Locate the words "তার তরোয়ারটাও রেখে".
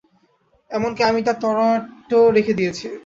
1.27-2.53